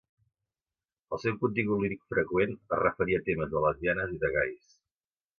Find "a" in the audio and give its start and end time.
3.21-3.25